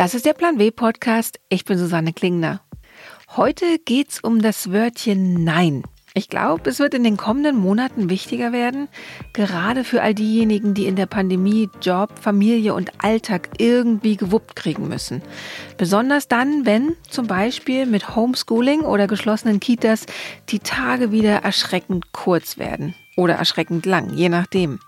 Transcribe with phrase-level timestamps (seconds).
[0.00, 1.40] Das ist der Plan W Podcast.
[1.50, 2.62] Ich bin Susanne Klingner.
[3.36, 5.82] Heute geht's um das Wörtchen Nein.
[6.14, 8.88] Ich glaube, es wird in den kommenden Monaten wichtiger werden,
[9.34, 14.88] gerade für all diejenigen, die in der Pandemie Job, Familie und Alltag irgendwie gewuppt kriegen
[14.88, 15.20] müssen.
[15.76, 20.06] Besonders dann, wenn zum Beispiel mit Homeschooling oder geschlossenen Kitas
[20.48, 24.78] die Tage wieder erschreckend kurz werden oder erschreckend lang, je nachdem.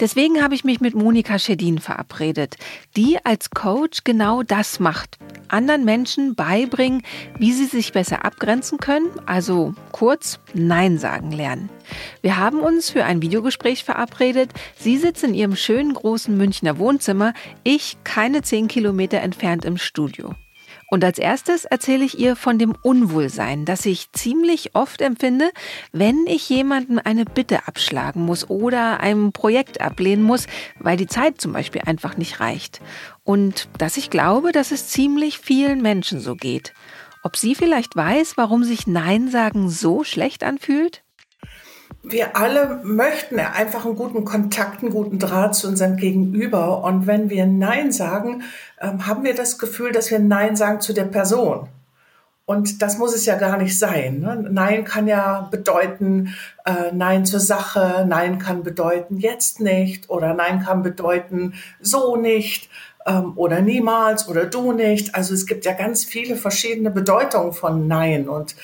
[0.00, 2.56] Deswegen habe ich mich mit Monika Schedin verabredet,
[2.96, 5.18] die als Coach genau das macht.
[5.48, 7.02] Anderen Menschen beibringen,
[7.38, 11.70] wie sie sich besser abgrenzen können, also kurz Nein sagen lernen.
[12.22, 14.52] Wir haben uns für ein Videogespräch verabredet.
[14.76, 20.34] Sie sitzt in ihrem schönen großen Münchner Wohnzimmer, ich keine zehn Kilometer entfernt im Studio.
[20.94, 25.50] Und als erstes erzähle ich ihr von dem Unwohlsein, das ich ziemlich oft empfinde,
[25.90, 30.46] wenn ich jemandem eine Bitte abschlagen muss oder ein Projekt ablehnen muss,
[30.78, 32.80] weil die Zeit zum Beispiel einfach nicht reicht.
[33.24, 36.72] Und dass ich glaube, dass es ziemlich vielen Menschen so geht.
[37.24, 41.03] Ob sie vielleicht weiß, warum sich Nein sagen so schlecht anfühlt?
[42.04, 46.84] Wir alle möchten einfach einen guten Kontakt, einen guten Draht zu unserem Gegenüber.
[46.84, 48.42] Und wenn wir Nein sagen,
[48.80, 51.68] ähm, haben wir das Gefühl, dass wir Nein sagen zu der Person.
[52.46, 54.20] Und das muss es ja gar nicht sein.
[54.20, 54.46] Ne?
[54.50, 56.34] Nein kann ja bedeuten
[56.66, 62.68] äh, Nein zur Sache, Nein kann bedeuten jetzt nicht oder Nein kann bedeuten so nicht
[63.06, 65.14] ähm, oder niemals oder du nicht.
[65.14, 68.54] Also es gibt ja ganz viele verschiedene Bedeutungen von Nein und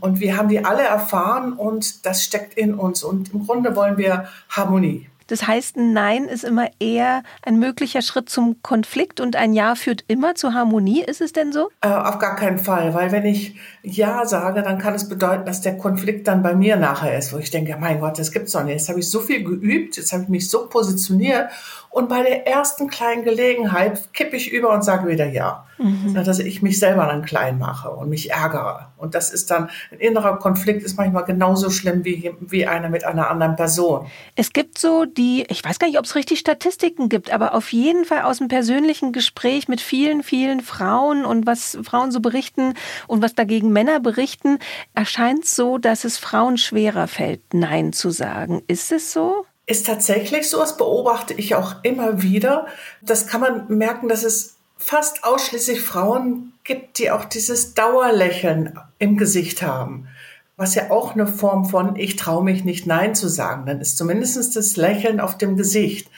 [0.00, 3.02] und wir haben die alle erfahren und das steckt in uns.
[3.02, 5.08] Und im Grunde wollen wir Harmonie.
[5.28, 9.74] Das heißt, ein Nein ist immer eher ein möglicher Schritt zum Konflikt und ein Ja
[9.74, 11.02] führt immer zur Harmonie.
[11.02, 11.70] Ist es denn so?
[11.80, 15.60] Äh, auf gar keinen Fall, weil wenn ich Ja sage, dann kann es bedeuten, dass
[15.60, 18.62] der Konflikt dann bei mir nachher ist, wo ich denke, mein Gott, das gibt's doch
[18.62, 18.74] nicht.
[18.74, 21.50] Jetzt habe ich so viel geübt, jetzt habe ich mich so positioniert
[21.90, 25.65] und bei der ersten kleinen Gelegenheit kippe ich über und sage wieder Ja.
[25.78, 26.14] Mhm.
[26.14, 28.92] Dass ich mich selber dann klein mache und mich ärgere.
[28.96, 33.04] Und das ist dann, ein innerer Konflikt ist manchmal genauso schlimm wie, wie einer mit
[33.04, 34.06] einer anderen Person.
[34.36, 37.72] Es gibt so die, ich weiß gar nicht, ob es richtig Statistiken gibt, aber auf
[37.72, 42.74] jeden Fall aus dem persönlichen Gespräch mit vielen, vielen Frauen und was Frauen so berichten
[43.06, 44.58] und was dagegen Männer berichten,
[44.94, 48.62] erscheint so, dass es Frauen schwerer fällt, Nein zu sagen.
[48.66, 49.46] Ist es so?
[49.66, 52.66] Ist tatsächlich so, das beobachte ich auch immer wieder.
[53.02, 59.16] Das kann man merken, dass es fast ausschließlich Frauen gibt, die auch dieses Dauerlächeln im
[59.16, 60.08] Gesicht haben.
[60.56, 63.66] Was ja auch eine Form von ich traue mich nicht Nein zu sagen.
[63.66, 66.10] Dann ist zumindest das Lächeln auf dem Gesicht.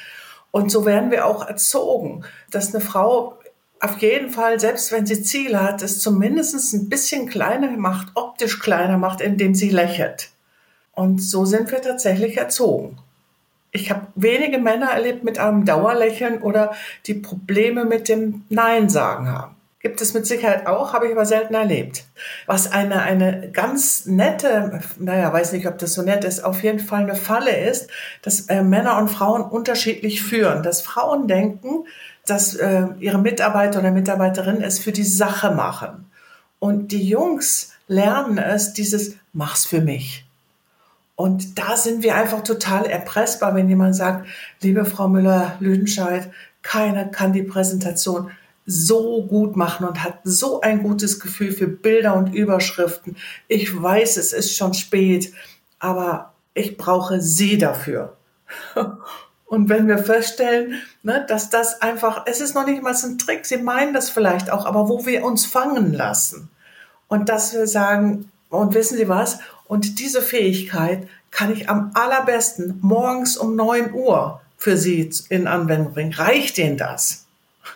[0.51, 3.39] Und so werden wir auch erzogen, dass eine Frau
[3.81, 8.59] auf jeden Fall, selbst wenn sie Ziele hat, es zumindest ein bisschen kleiner macht, optisch
[8.59, 10.31] kleiner macht, indem sie lächelt.
[10.93, 12.99] Und so sind wir tatsächlich erzogen.
[13.71, 16.73] Ich habe wenige Männer erlebt mit einem Dauerlächeln oder
[17.07, 19.59] die Probleme mit dem Nein sagen haben.
[19.81, 22.05] Gibt es mit Sicherheit auch, habe ich aber selten erlebt.
[22.47, 26.81] Was eine, eine ganz nette, naja, weiß nicht, ob das so nett ist, auf jeden
[26.81, 27.89] Fall eine Falle ist,
[28.23, 30.65] dass äh, Männer und Frauen unterschiedlich führen.
[30.65, 31.85] Dass Frauen denken,
[32.27, 36.11] dass äh, ihre Mitarbeiter oder Mitarbeiterin es für die Sache machen.
[36.59, 40.28] Und die Jungs lernen es, dieses Mach's für mich.
[41.19, 44.29] Und da sind wir einfach total erpressbar, wenn jemand sagt,
[44.63, 46.31] liebe Frau Müller-Lüdenscheid,
[46.63, 48.31] keiner kann die Präsentation
[48.67, 53.17] so gut machen und hat so ein gutes Gefühl für Bilder und Überschriften.
[53.49, 55.33] Ich weiß, es ist schon spät,
[55.81, 58.17] aber ich brauche Sie dafür.
[59.47, 63.47] Und wenn wir feststellen, ne, dass das einfach, es ist noch nicht mal ein Trick,
[63.47, 66.51] Sie meinen das vielleicht auch, aber wo wir uns fangen lassen.
[67.09, 69.39] Und dass wir sagen, und wissen Sie was?
[69.69, 75.93] Und diese Fähigkeit kann ich am allerbesten morgens um 9 Uhr für Sie in Anwendung
[75.93, 76.13] bringen.
[76.13, 77.27] Reicht Ihnen das?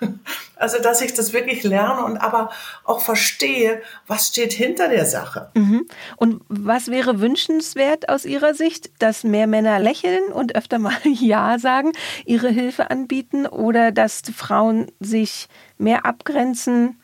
[0.57, 2.53] Also, dass ich das wirklich lerne und aber
[2.85, 5.50] auch verstehe, was steht hinter der Sache.
[5.55, 5.89] Mhm.
[6.17, 11.59] Und was wäre wünschenswert aus Ihrer Sicht, dass mehr Männer lächeln und öfter mal Ja
[11.59, 11.91] sagen,
[12.25, 15.49] ihre Hilfe anbieten oder dass Frauen sich
[15.79, 17.00] mehr abgrenzen,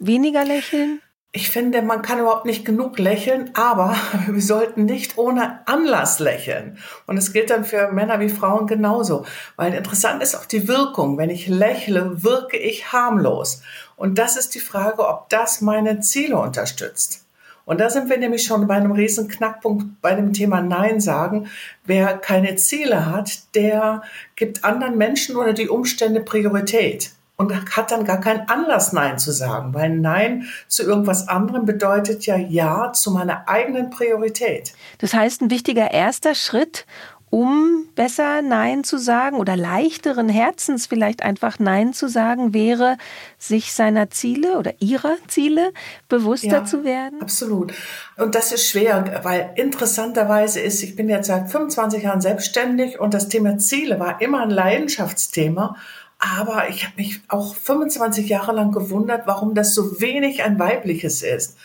[0.00, 1.00] weniger lächeln?
[1.32, 3.94] Ich finde, man kann überhaupt nicht genug lächeln, aber
[4.26, 6.78] wir sollten nicht ohne Anlass lächeln.
[7.06, 9.26] Und es gilt dann für Männer wie Frauen genauso.
[9.56, 11.18] Weil interessant ist auch die Wirkung.
[11.18, 13.62] Wenn ich lächle, wirke ich harmlos.
[13.96, 17.26] Und das ist die Frage, ob das meine Ziele unterstützt.
[17.66, 21.50] Und da sind wir nämlich schon bei einem riesen Knackpunkt bei dem Thema Nein sagen.
[21.84, 24.02] Wer keine Ziele hat, der
[24.36, 29.30] gibt anderen Menschen oder die Umstände Priorität und hat dann gar keinen Anlass, Nein zu
[29.30, 34.72] sagen, weil Nein zu irgendwas anderem bedeutet ja Ja zu meiner eigenen Priorität.
[34.98, 36.86] Das heißt, ein wichtiger erster Schritt,
[37.28, 42.96] um besser Nein zu sagen oder leichteren Herzens vielleicht einfach Nein zu sagen, wäre,
[43.36, 45.72] sich seiner Ziele oder ihrer Ziele
[46.08, 47.20] bewusster ja, zu werden?
[47.20, 47.74] Absolut.
[48.16, 53.12] Und das ist schwer, weil interessanterweise ist, ich bin jetzt seit 25 Jahren selbstständig und
[53.12, 55.76] das Thema Ziele war immer ein Leidenschaftsthema.
[56.18, 61.22] Aber ich habe mich auch 25 Jahre lang gewundert, warum das so wenig ein weibliches
[61.22, 61.56] ist.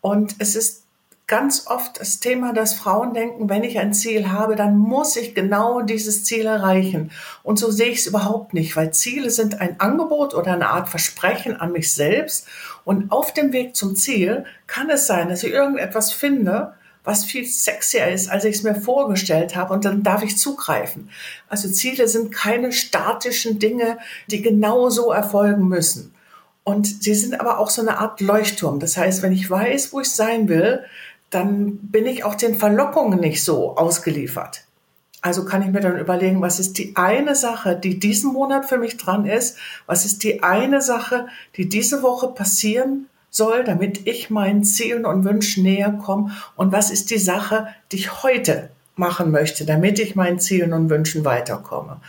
[0.00, 0.86] Und es ist
[1.26, 5.34] ganz oft das Thema, dass Frauen denken, wenn ich ein Ziel habe, dann muss ich
[5.34, 7.10] genau dieses Ziel erreichen.
[7.42, 10.88] Und so sehe ich es überhaupt nicht, weil Ziele sind ein Angebot oder eine Art
[10.88, 12.46] Versprechen an mich selbst.
[12.84, 16.74] Und auf dem Weg zum Ziel kann es sein, dass ich irgendetwas finde,
[17.06, 19.72] was viel sexier ist, als ich es mir vorgestellt habe.
[19.72, 21.08] Und dann darf ich zugreifen.
[21.48, 26.12] Also Ziele sind keine statischen Dinge, die genau so erfolgen müssen.
[26.64, 28.80] Und sie sind aber auch so eine Art Leuchtturm.
[28.80, 30.84] Das heißt, wenn ich weiß, wo ich sein will,
[31.30, 34.64] dann bin ich auch den Verlockungen nicht so ausgeliefert.
[35.20, 38.78] Also kann ich mir dann überlegen, was ist die eine Sache, die diesen Monat für
[38.78, 39.58] mich dran ist?
[39.86, 45.24] Was ist die eine Sache, die diese Woche passieren soll, damit ich meinen Zielen und
[45.24, 46.32] Wünschen näher komme?
[46.56, 50.90] Und was ist die Sache, die ich heute machen möchte, damit ich meinen Zielen und
[50.90, 52.00] Wünschen weiterkomme?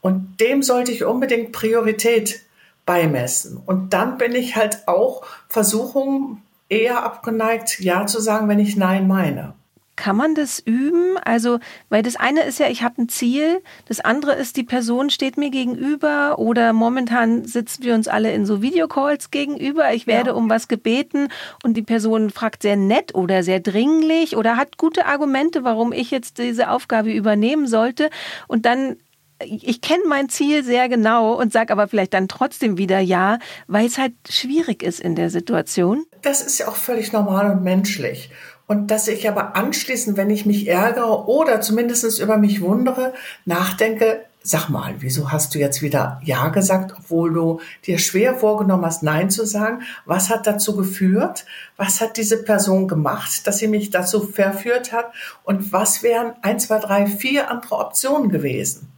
[0.00, 2.40] Und dem sollte ich unbedingt Priorität
[2.86, 3.56] beimessen.
[3.64, 9.06] Und dann bin ich halt auch Versuchung eher abgeneigt, Ja zu sagen, wenn ich Nein
[9.06, 9.54] meine.
[9.96, 11.16] Kann man das üben?
[11.24, 15.08] Also, weil das eine ist ja, ich habe ein Ziel, das andere ist, die Person
[15.10, 19.94] steht mir gegenüber oder momentan sitzen wir uns alle in so Videocalls gegenüber.
[19.94, 20.36] Ich werde ja.
[20.36, 21.28] um was gebeten
[21.62, 26.10] und die Person fragt sehr nett oder sehr dringlich oder hat gute Argumente, warum ich
[26.10, 28.10] jetzt diese Aufgabe übernehmen sollte.
[28.48, 28.96] Und dann
[29.42, 33.86] ich kenne mein Ziel sehr genau und sage aber vielleicht dann trotzdem wieder ja, weil
[33.86, 36.04] es halt schwierig ist in der Situation.
[36.22, 38.30] Das ist ja auch völlig normal und menschlich.
[38.66, 43.12] Und dass ich aber anschließend, wenn ich mich ärgere oder zumindest über mich wundere,
[43.44, 48.86] nachdenke, sag mal, wieso hast du jetzt wieder Ja gesagt, obwohl du dir schwer vorgenommen
[48.86, 49.82] hast, Nein zu sagen?
[50.06, 51.44] Was hat dazu geführt?
[51.76, 55.12] Was hat diese Person gemacht, dass sie mich dazu verführt hat?
[55.42, 58.93] Und was wären ein, zwei, drei, vier andere Optionen gewesen?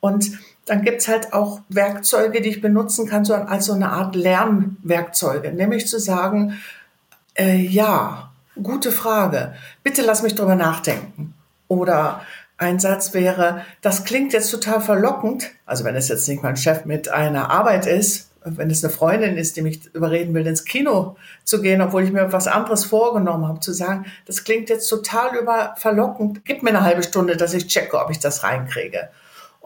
[0.00, 0.32] Und
[0.66, 5.52] dann gibt's halt auch Werkzeuge, die ich benutzen kann, so als so eine Art Lernwerkzeuge,
[5.52, 6.58] nämlich zu sagen,
[7.34, 8.30] äh, ja,
[8.62, 11.34] gute Frage, bitte lass mich drüber nachdenken.
[11.68, 12.22] Oder
[12.58, 16.84] ein Satz wäre, das klingt jetzt total verlockend, also wenn es jetzt nicht mein Chef
[16.84, 21.16] mit einer Arbeit ist, wenn es eine Freundin ist, die mich überreden will, ins Kino
[21.44, 25.36] zu gehen, obwohl ich mir was anderes vorgenommen habe, zu sagen, das klingt jetzt total
[25.36, 29.08] über verlockend, gib mir eine halbe Stunde, dass ich checke, ob ich das reinkriege.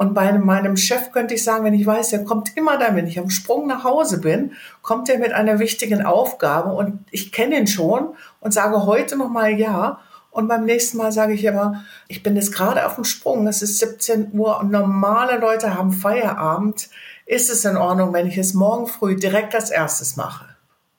[0.01, 3.07] Und bei meinem Chef könnte ich sagen, wenn ich weiß, er kommt immer dann, wenn
[3.07, 7.59] ich am Sprung nach Hause bin, kommt er mit einer wichtigen Aufgabe und ich kenne
[7.59, 10.01] ihn schon und sage heute nochmal ja.
[10.31, 13.61] Und beim nächsten Mal sage ich aber, ich bin jetzt gerade auf dem Sprung, es
[13.61, 16.89] ist 17 Uhr und normale Leute haben Feierabend.
[17.27, 20.47] Ist es in Ordnung, wenn ich es morgen früh direkt als erstes mache?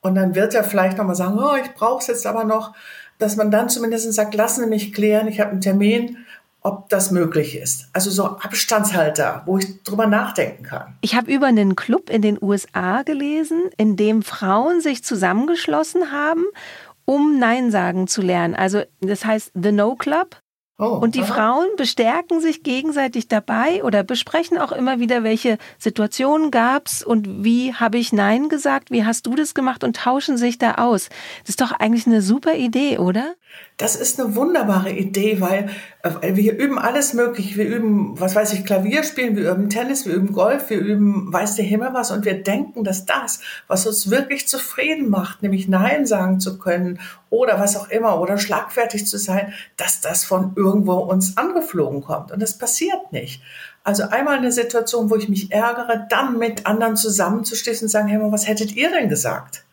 [0.01, 2.75] Und dann wird er vielleicht nochmal sagen, oh, ich brauche es jetzt aber noch,
[3.17, 6.17] dass man dann zumindest sagt, lassen Sie mich klären, ich habe einen Termin
[6.61, 7.87] ob das möglich ist.
[7.91, 10.95] Also so Abstandshalter, wo ich drüber nachdenken kann.
[11.01, 16.45] Ich habe über einen Club in den USA gelesen, in dem Frauen sich zusammengeschlossen haben,
[17.05, 18.55] um Nein sagen zu lernen.
[18.55, 20.37] Also das heißt The No Club.
[20.77, 21.33] Oh, und die aha.
[21.33, 27.75] Frauen bestärken sich gegenseitig dabei oder besprechen auch immer wieder, welche Situationen gab's und wie
[27.75, 31.09] habe ich Nein gesagt, wie hast du das gemacht und tauschen sich da aus.
[31.41, 33.35] Das ist doch eigentlich eine super Idee, oder?
[33.81, 35.69] Das ist eine wunderbare Idee, weil,
[36.03, 37.57] äh, weil wir üben alles mögliche.
[37.57, 41.33] Wir üben, was weiß ich, Klavier spielen, wir üben Tennis, wir üben Golf, wir üben
[41.33, 45.67] weiß der Himmel was und wir denken, dass das, was uns wirklich zufrieden macht, nämlich
[45.67, 46.99] Nein sagen zu können
[47.31, 52.31] oder was auch immer oder schlagfertig zu sein, dass das von irgendwo uns angeflogen kommt.
[52.31, 53.41] Und das passiert nicht.
[53.83, 58.19] Also einmal eine Situation, wo ich mich ärgere, dann mit anderen zusammenzustehen und sagen, hey,
[58.21, 59.65] was hättet ihr denn gesagt?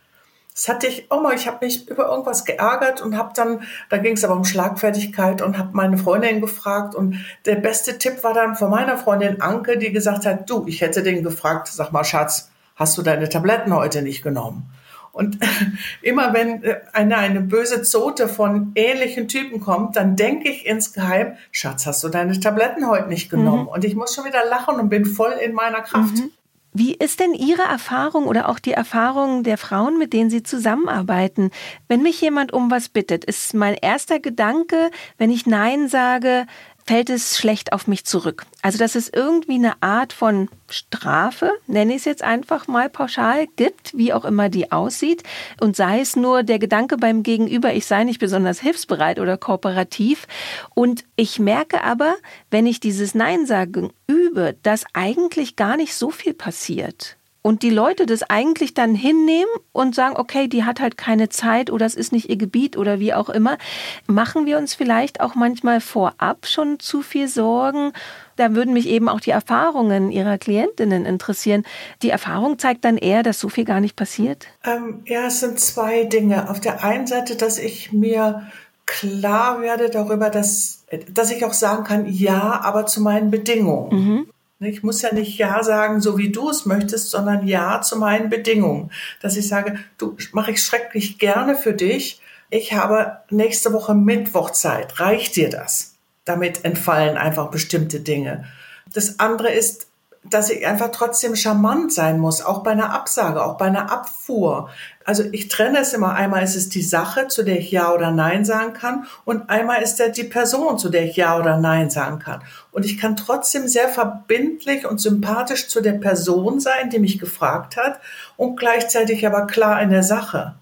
[0.58, 3.98] Das hatte ich auch mal, ich habe mich über irgendwas geärgert und habe dann, da
[3.98, 7.14] ging es aber um Schlagfertigkeit und habe meine Freundin gefragt und
[7.46, 11.04] der beste Tipp war dann von meiner Freundin Anke, die gesagt hat, du, ich hätte
[11.04, 14.68] den gefragt, sag mal Schatz, hast du deine Tabletten heute nicht genommen?
[15.12, 15.38] Und
[16.02, 21.36] immer wenn äh, eine, eine böse Zote von ähnlichen Typen kommt, dann denke ich insgeheim,
[21.52, 23.62] Schatz, hast du deine Tabletten heute nicht genommen?
[23.62, 23.68] Mhm.
[23.68, 26.16] Und ich muss schon wieder lachen und bin voll in meiner Kraft.
[26.16, 26.30] Mhm.
[26.78, 31.50] Wie ist denn Ihre Erfahrung oder auch die Erfahrung der Frauen, mit denen Sie zusammenarbeiten?
[31.88, 36.46] Wenn mich jemand um was bittet, ist mein erster Gedanke, wenn ich Nein sage,
[36.88, 38.46] fällt es schlecht auf mich zurück.
[38.62, 43.46] Also dass es irgendwie eine Art von Strafe, nenne ich es jetzt einfach mal pauschal,
[43.56, 45.22] gibt, wie auch immer die aussieht.
[45.60, 50.26] Und sei es nur der Gedanke beim Gegenüber, ich sei nicht besonders hilfsbereit oder kooperativ.
[50.74, 52.14] Und ich merke aber,
[52.50, 57.70] wenn ich dieses Nein sagen übe, dass eigentlich gar nicht so viel passiert und die
[57.70, 61.94] Leute das eigentlich dann hinnehmen und sagen, okay, die hat halt keine Zeit oder es
[61.94, 63.58] ist nicht ihr Gebiet oder wie auch immer,
[64.06, 67.92] machen wir uns vielleicht auch manchmal vorab schon zu viel Sorgen.
[68.36, 71.64] Da würden mich eben auch die Erfahrungen ihrer Klientinnen interessieren.
[72.02, 74.46] Die Erfahrung zeigt dann eher, dass so viel gar nicht passiert?
[74.64, 76.50] Ähm, ja, es sind zwei Dinge.
[76.50, 78.48] Auf der einen Seite, dass ich mir
[78.86, 83.90] klar werde darüber, dass, dass ich auch sagen kann, ja, aber zu meinen Bedingungen.
[83.90, 84.30] Mhm.
[84.60, 88.28] Ich muss ja nicht Ja sagen, so wie du es möchtest, sondern Ja zu meinen
[88.28, 88.90] Bedingungen.
[89.20, 92.20] Dass ich sage, du mache ich schrecklich gerne für dich.
[92.50, 94.98] Ich habe nächste Woche Mittwoch Zeit.
[94.98, 95.94] Reicht dir das?
[96.24, 98.46] Damit entfallen einfach bestimmte Dinge.
[98.92, 99.87] Das andere ist,
[100.24, 104.68] dass ich einfach trotzdem charmant sein muss, auch bei einer Absage, auch bei einer Abfuhr.
[105.04, 106.14] Also ich trenne es immer.
[106.14, 109.82] Einmal ist es die Sache, zu der ich Ja oder Nein sagen kann und einmal
[109.82, 112.42] ist es die Person, zu der ich Ja oder Nein sagen kann.
[112.72, 117.76] Und ich kann trotzdem sehr verbindlich und sympathisch zu der Person sein, die mich gefragt
[117.76, 118.00] hat
[118.36, 120.54] und gleichzeitig aber klar in der Sache.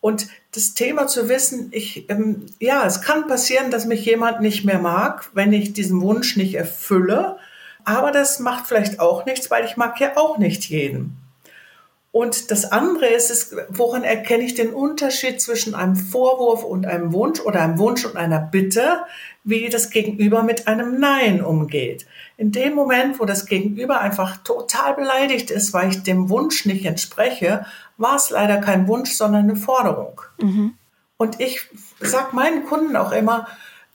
[0.00, 4.64] Und das Thema zu wissen, ich, ähm, ja, es kann passieren, dass mich jemand nicht
[4.64, 7.36] mehr mag, wenn ich diesen Wunsch nicht erfülle.
[7.88, 11.16] Aber das macht vielleicht auch nichts, weil ich mag ja auch nicht jeden.
[12.12, 17.14] Und das andere ist, ist, woran erkenne ich den Unterschied zwischen einem Vorwurf und einem
[17.14, 19.04] Wunsch oder einem Wunsch und einer Bitte,
[19.42, 22.04] wie das Gegenüber mit einem Nein umgeht.
[22.36, 26.84] In dem Moment, wo das Gegenüber einfach total beleidigt ist, weil ich dem Wunsch nicht
[26.84, 27.64] entspreche,
[27.96, 30.20] war es leider kein Wunsch, sondern eine Forderung.
[30.42, 30.74] Mhm.
[31.16, 31.62] Und ich
[32.00, 33.46] sage meinen Kunden auch immer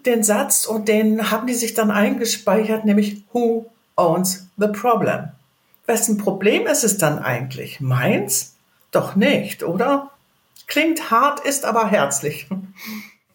[0.04, 5.32] den Satz, und den haben die sich dann eingespeichert, nämlich Who owns the problem.
[5.86, 7.82] Wessen Problem ist es dann eigentlich?
[7.82, 8.56] Meins?
[8.92, 10.12] Doch nicht, oder?
[10.68, 12.48] Klingt hart, ist aber herzlich.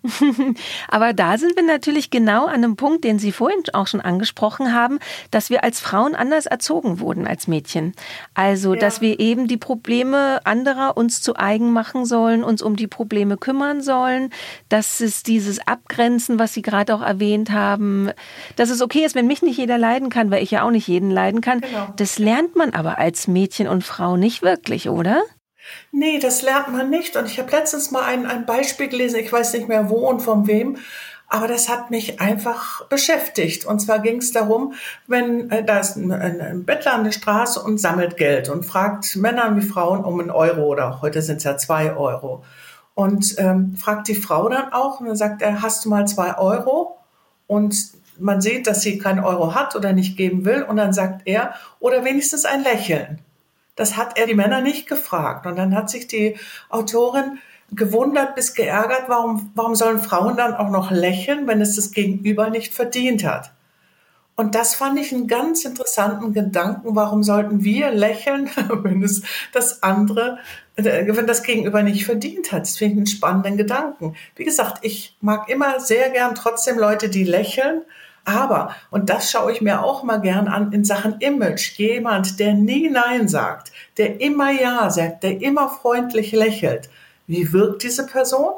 [0.89, 4.73] Aber da sind wir natürlich genau an einem Punkt, den Sie vorhin auch schon angesprochen
[4.73, 4.99] haben,
[5.31, 7.93] dass wir als Frauen anders erzogen wurden als Mädchen.
[8.35, 8.81] Also, ja.
[8.81, 13.37] dass wir eben die Probleme anderer uns zu eigen machen sollen, uns um die Probleme
[13.37, 14.31] kümmern sollen,
[14.69, 18.11] dass es dieses Abgrenzen, was Sie gerade auch erwähnt haben,
[18.57, 20.87] dass es okay ist, wenn mich nicht jeder leiden kann, weil ich ja auch nicht
[20.87, 21.61] jeden leiden kann.
[21.61, 21.93] Genau.
[21.97, 25.23] Das lernt man aber als Mädchen und Frau nicht wirklich, oder?
[25.93, 27.17] Nee, das lernt man nicht.
[27.17, 30.21] Und ich habe letztens mal ein, ein Beispiel gelesen, ich weiß nicht mehr wo und
[30.21, 30.77] von wem,
[31.29, 33.67] aber das hat mich einfach beschäftigt.
[33.67, 34.73] Und zwar ging es darum,
[35.07, 39.15] wenn äh, da ist ein, ein, Bettler an der Straße und sammelt Geld und fragt
[39.17, 42.45] Männer wie Frauen um einen Euro oder heute sind es ja zwei Euro.
[42.95, 46.37] Und ähm, fragt die Frau dann auch und dann sagt er, hast du mal zwei
[46.39, 46.97] Euro?
[47.47, 50.63] Und man sieht, dass sie keinen Euro hat oder nicht geben will.
[50.63, 53.21] Und dann sagt er, oder wenigstens ein Lächeln.
[53.79, 55.47] Das hat er die Männer nicht gefragt.
[55.47, 56.37] Und dann hat sich die
[56.69, 57.39] Autorin
[57.71, 62.51] gewundert bis geärgert, warum, warum sollen Frauen dann auch noch lächeln, wenn es das Gegenüber
[62.51, 63.53] nicht verdient hat.
[64.35, 66.97] Und das fand ich einen ganz interessanten Gedanken.
[66.97, 68.51] Warum sollten wir lächeln,
[68.83, 70.39] wenn es das andere,
[70.75, 72.63] wenn das Gegenüber nicht verdient hat?
[72.63, 74.17] Das finde ich einen spannenden Gedanken.
[74.35, 77.83] Wie gesagt, ich mag immer sehr gern trotzdem Leute, die lächeln,
[78.29, 82.53] aber, und das schaue ich mir auch mal gern an in Sachen Image, jemand, der
[82.53, 86.91] nie Nein sagt, der immer Ja sagt, der immer freundlich lächelt.
[87.27, 88.53] Wie wirkt diese Person?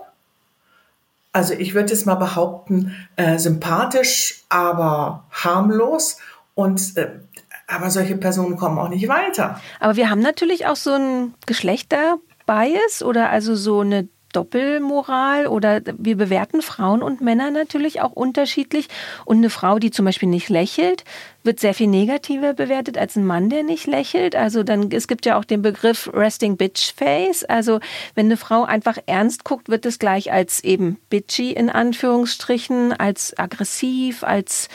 [1.32, 6.18] Also ich würde jetzt mal behaupten, äh, sympathisch, aber harmlos.
[6.54, 7.20] Und äh,
[7.68, 9.60] aber solche Personen kommen auch nicht weiter.
[9.78, 16.16] Aber wir haben natürlich auch so ein Geschlechterbias oder also so eine Doppelmoral oder wir
[16.16, 18.88] bewerten Frauen und Männer natürlich auch unterschiedlich.
[19.24, 21.04] Und eine Frau, die zum Beispiel nicht lächelt,
[21.42, 24.36] wird sehr viel negativer bewertet als ein Mann, der nicht lächelt.
[24.36, 27.44] Also dann, es gibt ja auch den Begriff Resting Bitch Face.
[27.44, 27.80] Also
[28.14, 33.36] wenn eine Frau einfach ernst guckt, wird es gleich als eben bitchy in Anführungsstrichen, als
[33.38, 34.68] aggressiv, als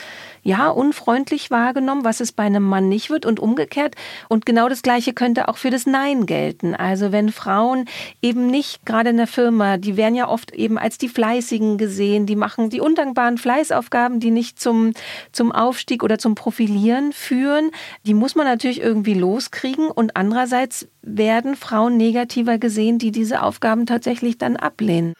[0.46, 3.96] ja, unfreundlich wahrgenommen, was es bei einem Mann nicht wird und umgekehrt.
[4.28, 6.76] Und genau das Gleiche könnte auch für das Nein gelten.
[6.76, 7.86] Also wenn Frauen
[8.22, 12.26] eben nicht gerade in der Firma, die werden ja oft eben als die Fleißigen gesehen,
[12.26, 14.92] die machen die undankbaren Fleißaufgaben, die nicht zum,
[15.32, 17.70] zum Aufstieg oder zum Profit Profilieren führen,
[18.06, 23.84] die muss man natürlich irgendwie loskriegen und andererseits werden Frauen negativer gesehen, die diese Aufgaben
[23.84, 25.12] tatsächlich dann ablehnen.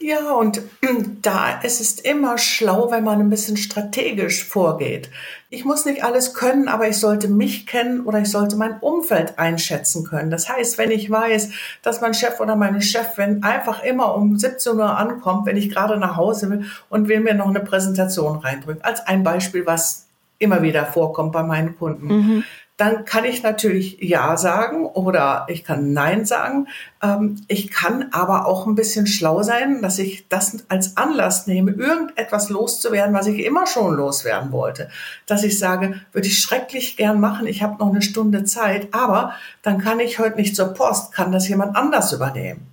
[0.00, 0.60] Ja, und
[1.22, 5.08] da ist es immer schlau, wenn man ein bisschen strategisch vorgeht.
[5.50, 9.38] Ich muss nicht alles können, aber ich sollte mich kennen oder ich sollte mein Umfeld
[9.38, 10.32] einschätzen können.
[10.32, 11.50] Das heißt, wenn ich weiß,
[11.82, 15.96] dass mein Chef oder meine Chefin einfach immer um 17 Uhr ankommt, wenn ich gerade
[15.96, 20.08] nach Hause will und will mir noch eine Präsentation reindrücken, als ein Beispiel, was
[20.42, 22.06] immer wieder vorkommt bei meinen Kunden.
[22.06, 22.44] Mhm
[22.82, 26.66] dann kann ich natürlich Ja sagen oder ich kann Nein sagen.
[27.00, 31.70] Ähm, ich kann aber auch ein bisschen schlau sein, dass ich das als Anlass nehme,
[31.70, 34.88] irgendetwas loszuwerden, was ich immer schon loswerden wollte.
[35.26, 39.34] Dass ich sage, würde ich schrecklich gern machen, ich habe noch eine Stunde Zeit, aber
[39.62, 42.66] dann kann ich heute nicht zur Post, kann das jemand anders übernehmen.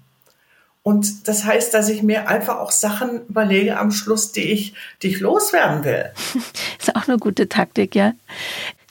[0.89, 5.10] Und das heißt, dass ich mir einfach auch Sachen überlege am Schluss, die ich, die
[5.10, 6.05] ich loswerden will.
[6.79, 8.13] Ist auch eine gute Taktik, ja.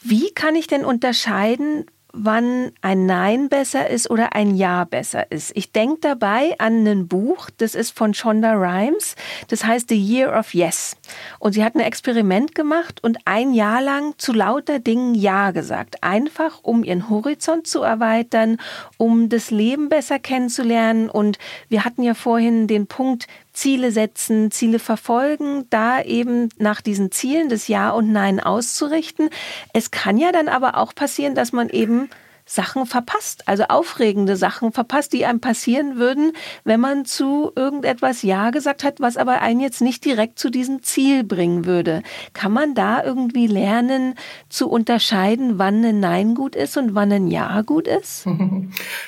[0.02, 5.52] Wie kann ich denn unterscheiden, wann ein Nein besser ist oder ein Ja besser ist.
[5.54, 9.14] Ich denke dabei an ein Buch, das ist von Shonda Rhimes,
[9.48, 10.96] das heißt The Year of Yes.
[11.38, 16.02] Und sie hat ein Experiment gemacht und ein Jahr lang zu lauter Dingen Ja gesagt.
[16.02, 18.58] Einfach, um ihren Horizont zu erweitern,
[18.96, 21.10] um das Leben besser kennenzulernen.
[21.10, 21.38] Und
[21.68, 23.26] wir hatten ja vorhin den Punkt,
[23.58, 29.30] Ziele setzen, Ziele verfolgen, da eben nach diesen Zielen des Ja und Nein auszurichten.
[29.72, 32.08] Es kann ja dann aber auch passieren, dass man eben
[32.48, 36.32] Sachen verpasst, also aufregende Sachen verpasst, die einem passieren würden,
[36.64, 40.82] wenn man zu irgendetwas Ja gesagt hat, was aber einen jetzt nicht direkt zu diesem
[40.82, 42.02] Ziel bringen würde.
[42.32, 44.14] Kann man da irgendwie lernen
[44.48, 48.26] zu unterscheiden, wann ein Nein gut ist und wann ein Ja gut ist?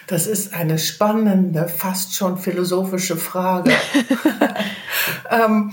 [0.06, 3.73] Das ist eine spannende, fast schon philosophische Frage.
[5.30, 5.73] ähm,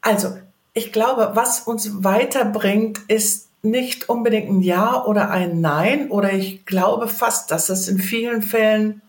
[0.00, 0.36] also,
[0.72, 6.64] ich glaube, was uns weiterbringt, ist nicht unbedingt ein Ja oder ein Nein oder ich
[6.64, 9.02] glaube fast, dass es in vielen Fällen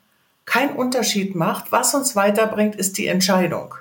[0.46, 1.72] keinen Unterschied macht.
[1.72, 3.76] Was uns weiterbringt, ist die Entscheidung.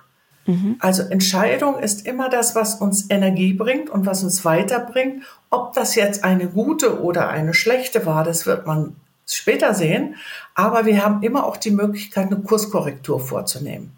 [0.46, 0.76] Mhm.
[0.80, 5.22] Also Entscheidung ist immer das, was uns Energie bringt und was uns weiterbringt.
[5.50, 8.96] Ob das jetzt eine gute oder eine schlechte war, das wird man
[9.26, 10.16] später sehen.
[10.54, 13.97] Aber wir haben immer auch die Möglichkeit, eine Kurskorrektur vorzunehmen.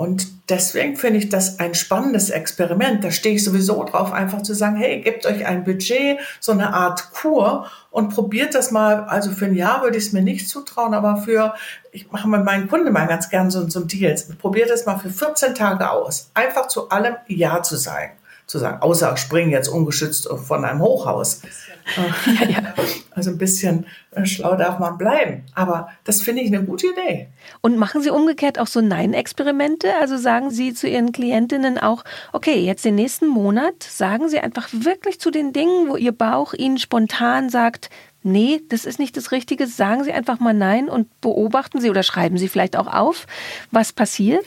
[0.00, 3.04] Und deswegen finde ich das ein spannendes Experiment.
[3.04, 6.72] Da stehe ich sowieso drauf, einfach zu sagen, hey, gebt euch ein Budget, so eine
[6.72, 9.04] Art Kur und probiert das mal.
[9.04, 11.52] Also für ein Jahr würde ich es mir nicht zutrauen, aber für,
[11.92, 14.26] ich mache mit meinen Kunden mal ganz gern so, so ein Deals.
[14.38, 16.30] Probiert das mal für 14 Tage aus.
[16.32, 18.12] Einfach zu allem Ja zu sagen
[18.50, 21.42] zu sagen, außer springen jetzt ungeschützt von einem Hochhaus.
[22.26, 22.74] Ja, ja.
[23.10, 25.44] Also ein bisschen äh, schlau darf man bleiben.
[25.54, 27.26] Aber das finde ich eine gute Idee.
[27.62, 29.88] Und machen Sie umgekehrt auch so Nein-Experimente?
[30.00, 34.68] Also sagen Sie zu Ihren Klientinnen auch, okay, jetzt den nächsten Monat sagen Sie einfach
[34.70, 37.90] wirklich zu den Dingen, wo Ihr Bauch Ihnen spontan sagt,
[38.22, 42.04] nee, das ist nicht das Richtige, sagen Sie einfach mal Nein und beobachten Sie oder
[42.04, 43.26] schreiben Sie vielleicht auch auf,
[43.72, 44.44] was passiert?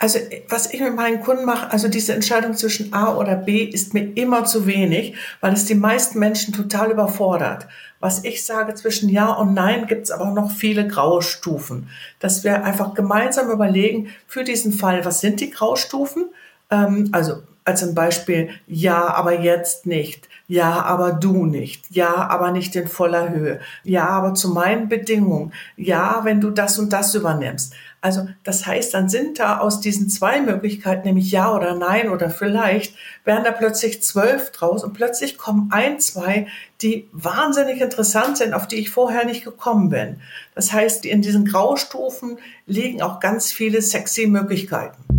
[0.00, 3.92] Also was ich mit meinen Kunden mache, also diese Entscheidung zwischen A oder B ist
[3.92, 7.68] mir immer zu wenig, weil es die meisten Menschen total überfordert.
[8.00, 11.90] Was ich sage, zwischen Ja und Nein gibt es aber noch viele graue Stufen.
[12.18, 16.30] Dass wir einfach gemeinsam überlegen, für diesen Fall, was sind die Graustufen?
[16.70, 20.29] Ähm, also als ein Beispiel, ja, aber jetzt nicht.
[20.50, 21.84] Ja, aber du nicht.
[21.92, 23.60] Ja, aber nicht in voller Höhe.
[23.84, 25.52] Ja, aber zu meinen Bedingungen.
[25.76, 27.72] Ja, wenn du das und das übernimmst.
[28.00, 32.30] Also das heißt, dann sind da aus diesen zwei Möglichkeiten, nämlich ja oder nein oder
[32.30, 36.48] vielleicht, werden da plötzlich zwölf draus und plötzlich kommen ein, zwei,
[36.82, 40.16] die wahnsinnig interessant sind, auf die ich vorher nicht gekommen bin.
[40.56, 45.09] Das heißt, in diesen Graustufen liegen auch ganz viele sexy Möglichkeiten.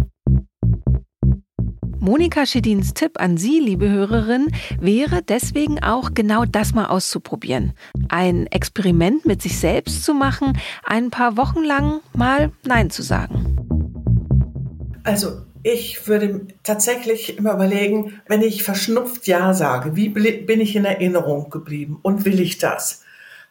[2.01, 4.47] Monika Schedins Tipp an Sie, liebe Hörerin,
[4.79, 7.73] wäre deswegen auch genau das mal auszuprobieren.
[8.09, 13.55] Ein Experiment mit sich selbst zu machen, ein paar Wochen lang mal Nein zu sagen.
[15.03, 20.85] Also ich würde tatsächlich immer überlegen, wenn ich verschnupft Ja sage, wie bin ich in
[20.85, 23.00] Erinnerung geblieben und will ich das?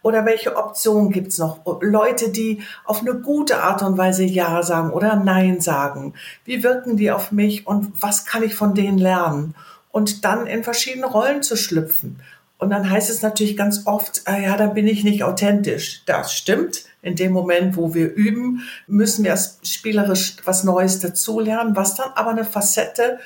[0.03, 1.61] Oder welche Optionen gibt's noch?
[1.83, 6.15] Leute, die auf eine gute Art und Weise Ja sagen oder Nein sagen.
[6.45, 9.55] Wie wirken die auf mich und was kann ich von denen lernen?
[9.91, 12.21] Und dann in verschiedene Rollen zu schlüpfen.
[12.59, 16.03] Und dann heißt es natürlich ganz oft, ah ja, da bin ich nicht authentisch.
[16.07, 16.85] Das stimmt.
[17.03, 22.31] In dem Moment, wo wir üben, müssen wir spielerisch was Neues dazulernen, was dann aber
[22.31, 23.19] eine Facette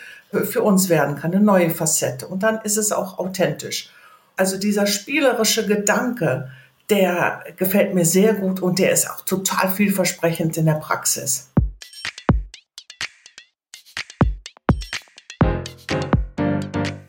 [0.44, 2.28] für uns werden kann, eine neue Facette.
[2.28, 3.90] Und dann ist es auch authentisch.
[4.36, 6.50] Also dieser spielerische Gedanke,
[6.90, 11.50] der gefällt mir sehr gut und der ist auch total vielversprechend in der Praxis.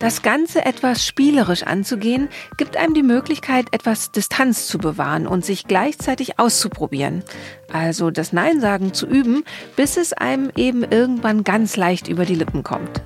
[0.06, 5.66] Das Ganze etwas spielerisch anzugehen, gibt einem die Möglichkeit, etwas Distanz zu bewahren und sich
[5.66, 7.24] gleichzeitig auszuprobieren.
[7.74, 9.44] Also das Nein sagen zu üben,
[9.76, 13.02] bis es einem eben irgendwann ganz leicht über die Lippen kommt.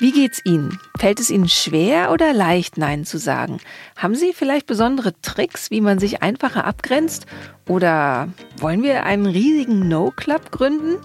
[0.00, 0.78] Wie geht's Ihnen?
[0.96, 3.58] Fällt es Ihnen schwer oder leicht, Nein zu sagen?
[3.96, 7.26] Haben Sie vielleicht besondere Tricks, wie man sich einfacher abgrenzt?
[7.66, 10.98] Oder wollen wir einen riesigen No-Club gründen?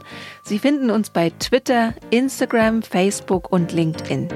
[0.43, 4.27] Sie finden uns bei Twitter, Instagram, Facebook und LinkedIn.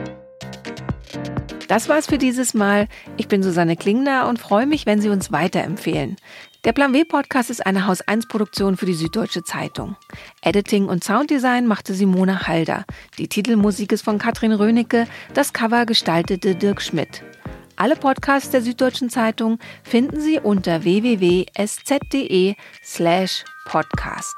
[1.68, 2.88] Das war's für dieses Mal.
[3.18, 6.16] Ich bin Susanne Klingner und freue mich, wenn Sie uns weiterempfehlen.
[6.64, 9.96] Der Plan W Podcast ist eine Haus 1 Produktion für die Süddeutsche Zeitung.
[10.42, 12.86] Editing und Sounddesign machte Simone Halder.
[13.18, 17.24] Die Titelmusik ist von Katrin Rönecke, das Cover gestaltete Dirk Schmidt.
[17.76, 24.36] Alle Podcasts der Süddeutschen Zeitung finden Sie unter www.sz.de slash podcast.